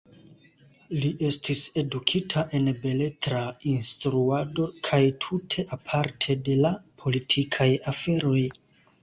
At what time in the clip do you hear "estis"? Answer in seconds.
1.27-1.59